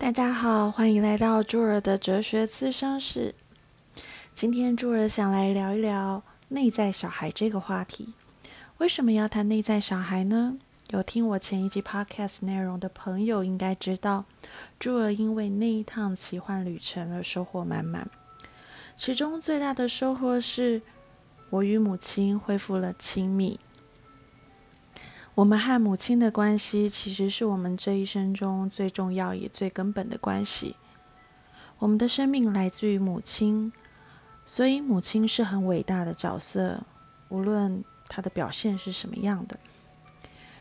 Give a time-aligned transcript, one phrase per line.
[0.00, 3.34] 大家好，欢迎来到朱儿的哲学咨商室。
[4.32, 8.14] 今天朱儿想来聊一聊内在小孩这个话题。
[8.78, 10.56] 为什么要谈内在小孩呢？
[10.88, 14.24] 有听我前一集 podcast 内容的朋友应该知道，
[14.78, 18.08] 朱儿因为那一趟奇幻旅程而收获满满。
[18.96, 20.80] 其中最大的收获是，
[21.50, 23.60] 我与母亲恢复了亲密。
[25.36, 30.76] 我们和母亲的关系，其实是我们这一生中最重要也最根本的关系。
[31.78, 33.72] 我们的生命来自于母亲，
[34.44, 36.82] 所以母亲是很伟大的角色，
[37.28, 39.58] 无论她的表现是什么样的。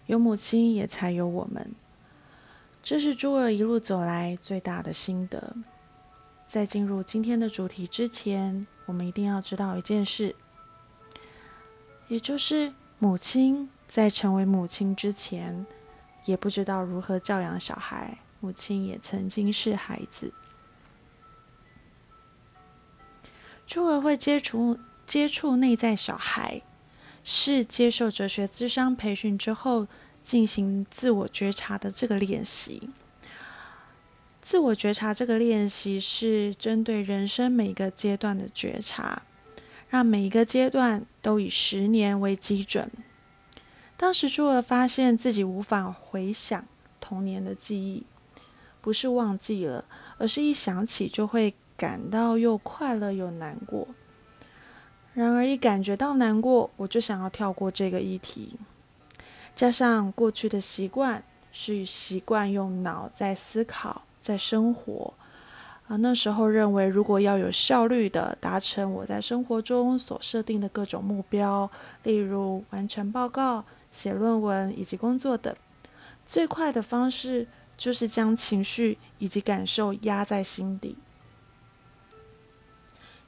[0.06, 1.74] 有母亲，也才有我们。
[2.82, 5.56] 这是朱儿一路走来最大的心得。
[6.46, 10.36] 在进入今天的主题之前，我们一定要知道一件事，
[12.08, 13.70] 也就是母亲。
[13.90, 15.66] 在成为母亲之前，
[16.26, 18.20] 也不知道如何教养小孩。
[18.40, 20.32] 母亲也曾经是孩子。
[23.66, 26.62] 初儿会接触接触内在小孩，
[27.24, 29.88] 是接受哲学智商培训之后
[30.22, 32.90] 进行自我觉察的这个练习。
[34.40, 39.24] 自我觉察这个练习是针对人生每个阶段的觉察，
[39.90, 42.90] 让每一个阶段都以十年为基准。
[44.02, 46.64] 当时朱儿发现自己无法回想
[47.02, 48.06] 童年的记忆，
[48.80, 49.84] 不是忘记了，
[50.18, 53.86] 而是一想起就会感到又快乐又难过。
[55.14, 58.54] 然而一感觉到难过，我就想要跳过这个议题。
[59.54, 65.14] 加上过去的习惯是习惯用脑在思考、在生活，
[65.90, 71.70] 啊，那时候认为如果要有效率的达成我在生活中所设定的各种目标，
[72.04, 73.66] 例如完成报告。
[73.92, 75.56] 写论文以及工作等，
[76.26, 80.98] 最快的方式就是将情绪以及感受压在心底。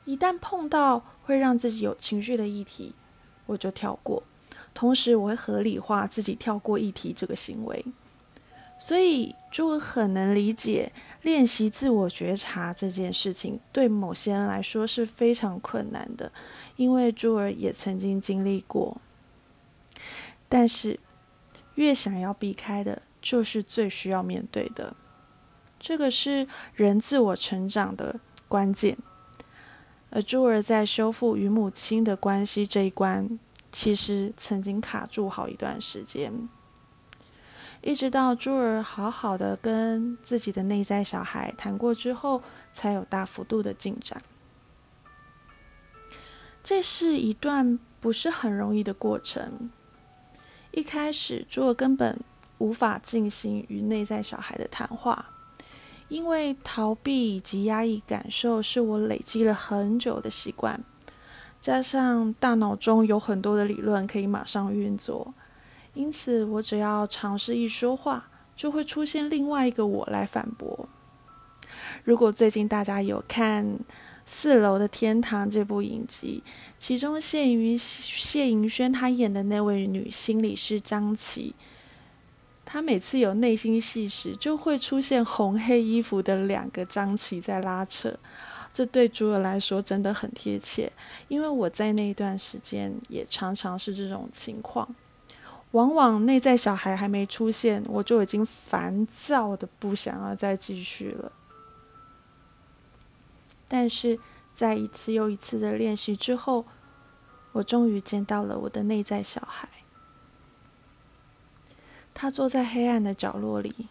[0.05, 2.93] 一旦碰到会让自己有情绪的议题，
[3.45, 4.23] 我就跳过。
[4.73, 7.85] 同时，我会合理化自己跳过议题这个行为。
[8.77, 10.91] 所以，朱尔很能理解
[11.21, 16.31] 练习自我觉察这件事情对某些人来说是非常困难的，
[16.77, 18.99] 因为朱儿也曾经经历过。
[20.53, 20.99] 但是，
[21.75, 24.93] 越想要避开的，就是最需要面对的。
[25.79, 26.45] 这个是
[26.75, 28.19] 人自我成长的
[28.49, 28.97] 关键。
[30.09, 33.39] 而朱儿在修复与母亲的关系这一关，
[33.71, 36.49] 其实曾经卡住好一段时间，
[37.81, 44.21] 一直到朱儿好好的跟自己的内在小孩谈过之后，才有大幅度的进展。
[46.61, 49.71] 这是一段不是很容易的过程。
[50.71, 52.17] 一开始，朱尔根本
[52.57, 55.25] 无法进行与内在小孩的谈话，
[56.07, 60.81] 因为逃避以及压抑感受是我累积了很久的习惯，
[61.59, 65.33] 加上大脑中有很多的理论可以马上运作，
[65.93, 70.87] 因此我只要尝试一说话，就会出现另外一个我来反驳。
[72.05, 73.77] 如果最近大家有看，
[74.25, 76.43] 四楼的天堂这部影集，
[76.77, 81.53] 其中谢云谢盈萱她演的那位女心理师张琪，
[82.63, 88.17] 她每次有内心戏时，就会出现红黑衣服的两个张琪在拉扯。
[88.73, 90.89] 这对朱儿来说真的很贴切，
[91.27, 94.87] 因为我在那一段时间也常常是这种情况。
[95.71, 101.31] 往往内在小孩还没出现，我就已经烦躁的不想要再继续了。
[103.73, 104.19] 但是
[104.53, 106.65] 在一次又一次的练习之后，
[107.53, 109.69] 我终于见到了我的内在小孩。
[112.13, 113.87] 他坐在黑暗的角落里，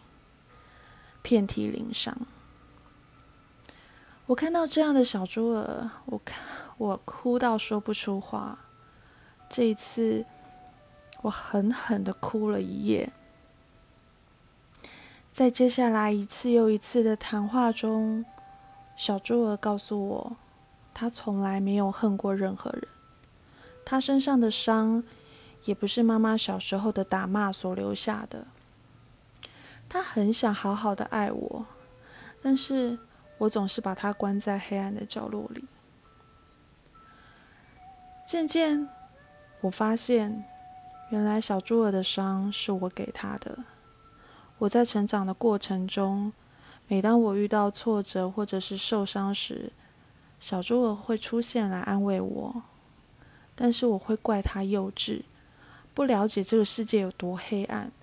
[1.23, 2.15] 遍体鳞伤。
[4.27, 6.37] 我看到这样的小猪儿，我看
[6.77, 8.59] 我哭到说不出话。
[9.49, 10.27] 这一次，
[11.23, 13.11] 我狠狠的哭了一夜。
[15.31, 18.23] 在接下来一次又一次的谈话中。
[19.01, 20.37] 小猪儿告诉我，
[20.93, 22.87] 他从来没有恨过任何人。
[23.83, 25.03] 他身上的伤，
[25.65, 28.45] 也不是妈妈小时候的打骂所留下的。
[29.89, 31.65] 他很想好好的爱我，
[32.43, 32.99] 但是
[33.39, 35.65] 我总是把他关在黑暗的角落里。
[38.23, 38.87] 渐渐，
[39.61, 40.45] 我发现，
[41.09, 43.57] 原来小猪儿的伤是我给他的。
[44.59, 46.31] 我在成长的过程中。
[46.91, 49.71] 每当我遇到挫折或者是受伤时，
[50.41, 52.63] 小猪儿会出现来安慰我，
[53.55, 55.21] 但是我会怪他幼稚，
[55.93, 57.93] 不了解这个世界有多黑暗。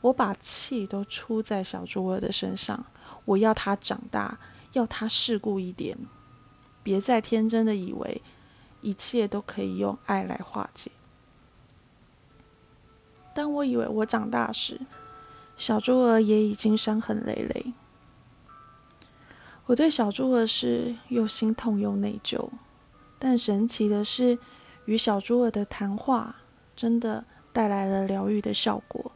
[0.00, 2.86] 我把气都出在小猪儿的身上，
[3.24, 4.38] 我要他长大，
[4.74, 5.98] 要他世故一点，
[6.84, 8.22] 别再天真的以为
[8.80, 10.92] 一切都可以用爱来化解。
[13.34, 14.82] 当我以为我长大时，
[15.56, 17.72] 小猪儿也已经伤痕累累。
[19.66, 22.48] 我对小猪儿是又心痛又内疚，
[23.18, 24.38] 但神奇的是，
[24.84, 26.36] 与小猪儿的谈话
[26.76, 29.10] 真的带来了疗愈的效果。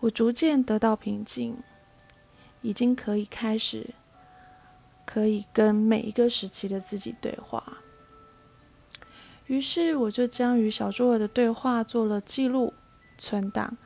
[0.00, 1.56] 我逐渐得到平静，
[2.60, 3.94] 已经可以开始，
[5.04, 7.78] 可以跟每一个时期的自己对话。
[9.46, 12.72] 于是，我就将与小猪儿的对话做了记录、
[13.16, 13.76] 存档，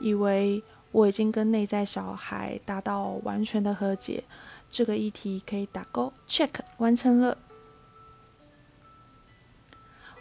[0.00, 4.24] 以为我已经跟内在小孩达到完全的和解。
[4.70, 7.36] 这个议题可以打勾，check 完成了。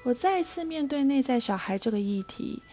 [0.03, 2.63] 我再一次面对内在小孩这个议题，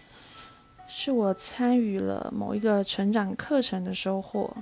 [0.88, 4.56] 是我参与了某一个成长课程的收获。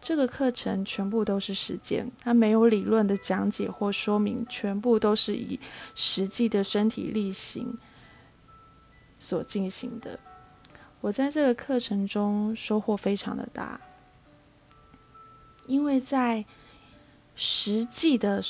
[0.00, 5.58] 这个课程全部都是实践，它没有理论的讲解或说明，全部都是以
[5.94, 7.76] 实际的身体力行
[9.18, 10.18] 所进行的。
[11.00, 13.80] 我在这个课程中收获非常的大。
[15.66, 16.44] 因为在
[17.34, 18.42] 实际的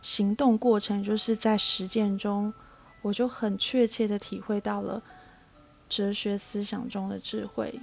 [0.00, 2.54] 行动过程，就是在实践中，
[3.02, 5.02] 我就很确切的体会到了
[5.88, 7.80] 哲学思想中的智慧，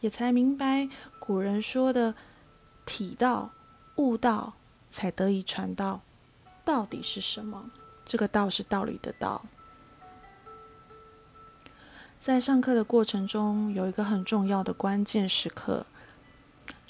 [0.00, 2.14] 也才明白古人说的
[2.86, 3.50] “体道、
[3.96, 4.54] 悟道，
[4.88, 6.00] 才得以传道”
[6.64, 7.70] 到底是什么。
[8.04, 9.44] 这个“道”是道理的“道”。
[12.18, 15.84] 在上课的过程中，有一个很重要的关键时刻。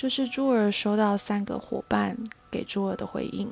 [0.02, 2.18] 就是朱儿收到三个伙伴
[2.50, 3.48] 给朱儿的回应，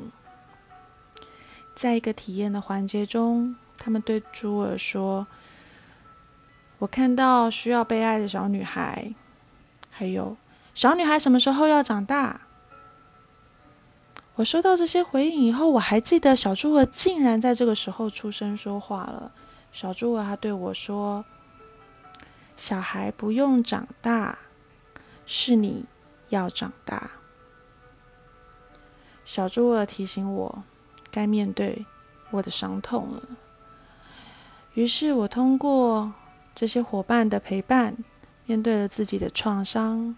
[1.76, 5.28] 在一个体验的环节中，他们对朱儿说
[6.80, 9.14] ：“我看到需要被爱的小女孩，
[9.92, 10.36] 还有
[10.74, 12.40] 小女孩什么时候要长大？”
[14.34, 19.30] 我收到这些回应以后，我还记得小猪儿竟然在这个时候出声说话了。
[19.70, 21.24] 小猪儿他对我说
[22.56, 24.36] ：“小孩不用长大，
[25.24, 25.84] 是你。”
[26.30, 27.10] 要长大，
[29.24, 30.64] 小猪儿提醒我
[31.10, 31.84] 该面对
[32.30, 33.22] 我的伤痛了。
[34.74, 36.12] 于是我通过
[36.54, 37.96] 这些伙伴的陪伴，
[38.46, 40.16] 面对了自己的创伤。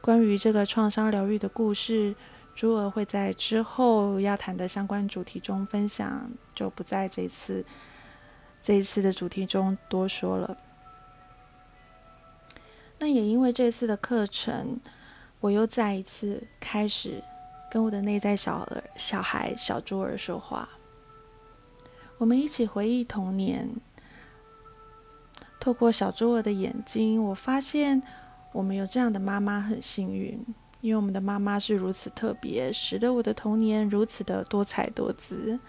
[0.00, 2.14] 关于这个创伤疗愈的故事，
[2.54, 7.66] 猪儿会在之后要谈的相关主题中分享，就不在这次
[8.62, 10.56] 这一次的主题中多说了。
[13.00, 14.78] 那也因为这次的课程。
[15.44, 17.22] 我又再一次开始
[17.70, 20.66] 跟我的内在小儿、小孩、小猪儿说话。
[22.16, 23.68] 我们一起回忆童年。
[25.60, 28.02] 透过小猪儿的眼睛，我发现
[28.52, 30.42] 我们有这样的妈妈很幸运，
[30.80, 35.60] 因为我们的妈妈是如此特别，使得我的童年如此的多彩多姿。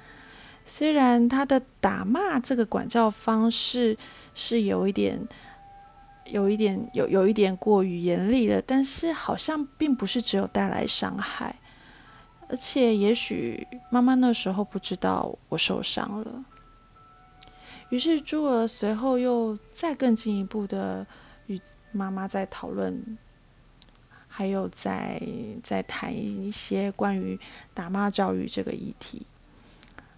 [0.63, 3.97] 虽然她的打骂这个管教方式
[4.33, 5.27] 是有一点。
[6.25, 11.55] 有一点有有一点过于严厉了，但是好像并不是只有带来伤害，
[12.49, 16.45] 而且也许妈妈那时候不知道我受伤了。
[17.89, 21.05] 于是朱儿随后又再更进一步的
[21.45, 21.61] 与
[21.91, 23.17] 妈妈在讨论，
[24.27, 25.21] 还有在
[25.61, 27.39] 在谈一些关于
[27.73, 29.27] 打骂教育这个议题。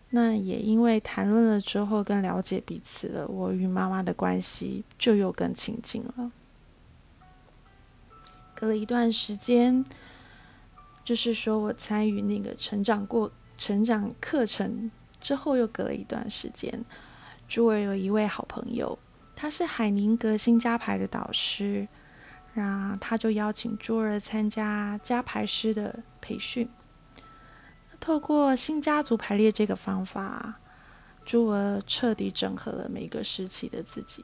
[0.09, 6.31] 那也因为谈论了之后更了解彼此了，我与妈妈的关系就又更亲近了。
[8.55, 9.83] 隔了一段时间，
[11.03, 16.85] 就是说我参与那个成长过成长课程之后，又隔了一段时间，
[17.49, 18.97] 朱儿有一位好朋友，
[19.35, 21.87] 他是海宁格新加牌的导师，
[22.53, 26.67] 那他就邀请朱儿参加加牌师的培训。
[27.99, 30.59] 透过新家族排列这个方法，
[31.25, 34.23] 朱儿彻底整合了每个时期的自己。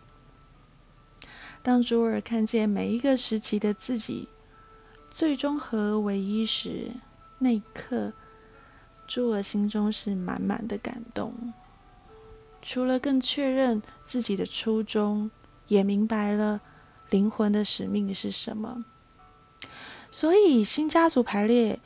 [1.61, 4.29] 当朱儿看见每一个时期的自己
[5.09, 6.91] 最终合而为一时，
[7.39, 8.13] 那一刻，
[9.05, 11.33] 朱儿心中是满满的感动。
[12.61, 15.29] 除了更确认自己的初衷，
[15.67, 16.61] 也明白了
[17.09, 18.85] 灵魂的使命是什么。
[20.09, 21.81] 所以，新家族排列。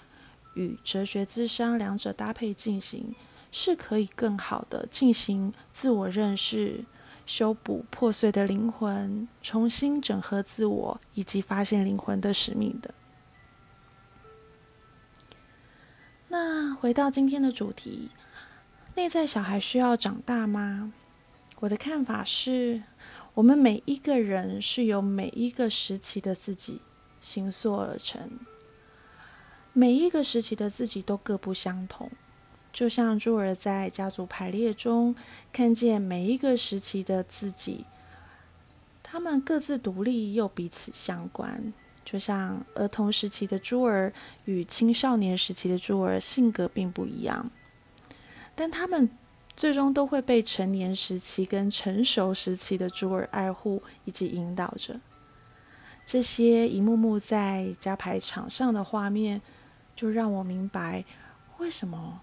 [0.57, 3.13] 与哲学智商两者搭配进行，
[3.51, 6.83] 是可以更好的进行自我认识、
[7.27, 12.91] 修补破碎的灵魂、重新整合自我以及发现灵魂的使命的。
[16.29, 18.09] 那回到今天的主题，
[18.95, 20.91] 内在小孩需要长大吗？
[21.59, 22.81] 我的看法是，
[23.35, 26.81] 我们每一个人是由每一个时期的自己
[27.21, 28.39] 形塑而成，
[29.77, 32.09] 每一个时期的自己都各不相同。
[32.73, 35.15] 就像朱尔在家族排列中
[35.53, 37.85] 看见每一个时期的自己，
[39.03, 41.71] 他们各自独立又彼此相关。
[42.03, 44.11] 就像儿童时期的朱尔
[44.45, 47.51] 与青少年时期的朱尔性格并不一样，
[48.55, 49.07] 但他们
[49.55, 54.99] 最终都会被成年时期跟成熟时期的朱尔爱护以及引导着。
[56.03, 59.41] 这些一幕幕在加牌场上的画面，
[59.97, 61.03] 就让我明白
[61.57, 62.21] 为什么。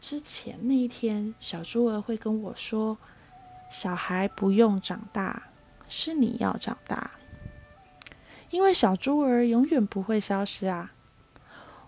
[0.00, 2.96] 之前那一天，小猪儿会跟我说
[3.68, 5.50] ：“小孩不用长大，
[5.88, 7.10] 是你要长大，
[8.48, 10.92] 因为小猪儿永远不会消失啊。”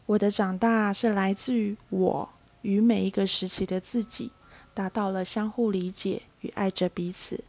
[0.04, 2.28] 我的长大是来自于我
[2.60, 4.32] 与每一个时期的自己
[4.74, 7.44] 达到了相互理解与爱着彼此，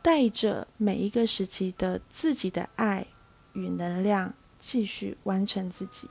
[0.00, 3.06] 带着每一个时期的自己的爱
[3.52, 6.08] 与能量，继续完成自己。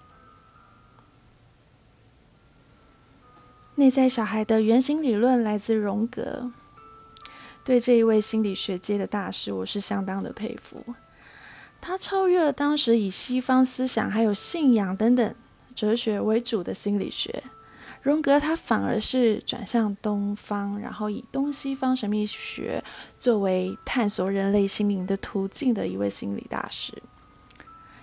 [3.79, 6.51] 内在小孩的原型理论来自荣格。
[7.63, 10.83] 对这一位心理学界的大师，我是相当的佩服。
[11.79, 15.33] 他超越了当时以西方思想还有信仰等等
[15.74, 17.41] 哲学为主的心理学。
[18.01, 22.83] 荣格他反而是转向东方，然后以东西方神秘学
[23.17, 27.01] 作为探索人类心灵的途径的一位心理大师。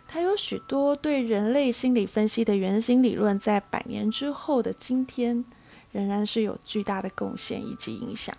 [0.08, 5.44] 他有许多对人类心理分析的原型理论，在百年之后的今天。
[5.96, 8.36] 仍然是有巨大的贡献以及影响，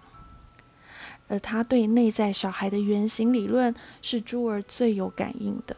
[1.27, 5.75] 而他对内在小孩的原型理论是朱儿最有感应的。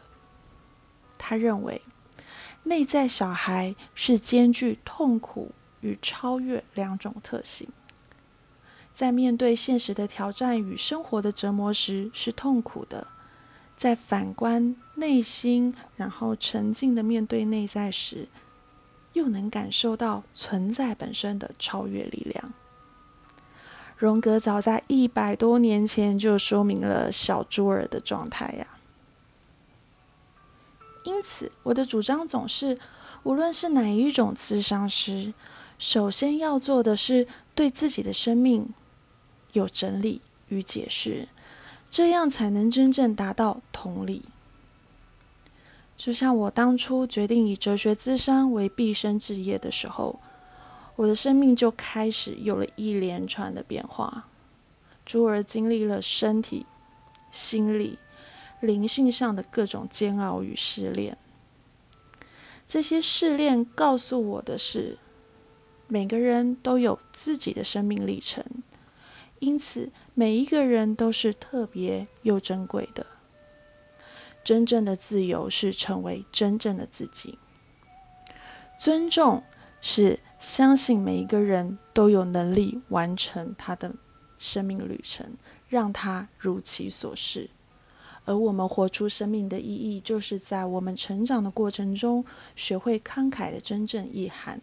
[1.16, 1.80] 他认为，
[2.64, 7.66] 内在小孩是兼具痛苦与超越两种特性，
[8.92, 13.06] 在面对现实的挑战与生活的折磨时是痛苦的，
[13.74, 18.28] 在反观内心，然后沉静的面对内在时。
[19.12, 22.52] 又能感受到存在本身的超越力量。
[23.96, 28.66] 荣格早在一百多年前就说明了小猪儿的状态呀。
[31.04, 32.78] 因此，我的主张总是，
[33.22, 35.34] 无论是哪一种咨商师，
[35.78, 38.68] 首先要做的是对自己的生命
[39.52, 41.28] 有整理与解释，
[41.90, 44.24] 这样才能真正达到同理。
[46.00, 50.18] 就像我当初决定以哲学咨商为毕生志业的时候，
[50.96, 54.26] 我的生命就开始有了一连串的变化。
[55.04, 56.64] 朱儿经历了身体、
[57.30, 57.98] 心理、
[58.60, 61.18] 灵性上的各种煎熬与试炼。
[62.66, 64.96] 这些试炼告诉我的是，
[65.86, 68.42] 每个人都有自己的生命历程，
[69.40, 73.04] 因此每一个人都是特别又珍贵的。
[74.50, 77.38] 真正的自由是成为真正的自己。
[78.80, 79.44] 尊重
[79.80, 83.94] 是相信每一个人都有能力完成他的
[84.40, 85.36] 生命旅程，
[85.68, 87.48] 让他如其所是。
[88.24, 92.24] 而我们活出生命的意义，就是在我们成长的过程中，
[92.56, 94.60] 学会慷慨的真正意涵。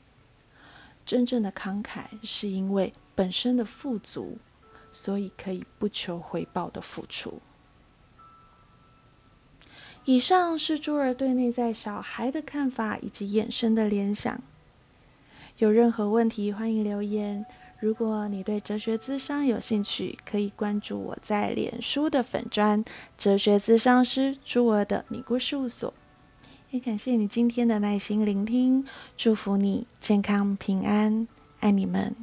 [1.06, 4.38] 真正的慷慨，是因为本身的富足，
[4.92, 7.42] 所以可以不求回报的付出。
[10.08, 14.42] 以上是朱儿对内在小孩的看法以及衍生的联想。
[15.58, 17.46] 有任何问题，欢迎留言。
[17.82, 22.86] 如果你对哲学咨商有兴趣，可以关注我在脸书的粉砖
[23.18, 25.94] “哲学咨商师朱儿的米姑事务所”。
[26.72, 28.86] 也感谢你今天的耐心聆听，
[29.18, 31.28] 祝福你健康平安，
[31.60, 32.16] 爱你们。